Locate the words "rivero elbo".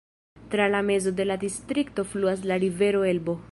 2.67-3.41